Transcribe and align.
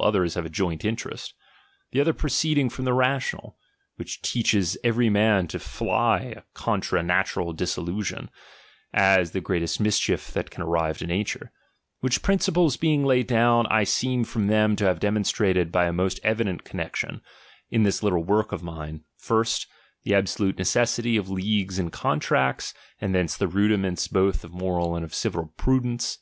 others 0.00 0.34
have 0.34 0.46
a 0.46 0.50
joint 0.50 0.86
in 0.86 0.96
terest; 0.96 1.34
the 1.90 2.00
other 2.00 2.14
proceeding 2.14 2.70
from 2.70 2.86
the 2.86 2.94
rational, 2.94 3.58
which 3.96 4.22
teaches 4.22 4.78
every 4.82 5.10
man 5.10 5.46
to 5.46 5.58
fly 5.58 6.20
a 6.34 6.42
contra 6.54 7.02
natural 7.02 7.52
dissolution, 7.52 8.30
as 8.94 9.32
the 9.32 9.40
greatest 9.42 9.80
mischief 9.80 10.30
that 10.32 10.48
can 10.48 10.62
arrive 10.62 10.96
;to 10.96 11.06
nature: 11.06 11.52
which 12.00 12.22
principles 12.22 12.78
being 12.78 13.04
laid 13.04 13.26
down, 13.26 13.66
I 13.66 13.84
"«eem 14.02 14.24
from 14.26 14.46
them 14.46 14.76
to 14.76 14.86
have 14.86 14.98
demonstrated 14.98 15.70
by 15.70 15.84
a 15.84 15.92
most 15.92 16.18
evident 16.24 16.64
connexion, 16.64 17.20
in 17.68 17.82
this 17.82 18.02
little 18.02 18.24
work 18.24 18.50
of 18.50 18.62
mine, 18.62 19.04
first, 19.18 19.66
the 20.04 20.14
absolute 20.14 20.56
necessity 20.56 21.18
of 21.18 21.28
leagues 21.28 21.78
and 21.78 21.92
con 21.92 22.18
tracts, 22.18 22.72
and 22.98 23.14
thence 23.14 23.36
the 23.36 23.46
rudiments 23.46 24.08
both 24.08 24.42
of 24.42 24.52
moral 24.54 24.96
and 24.96 25.04
of 25.04 25.12
civil 25.12 25.52
prudence. 25.58 26.10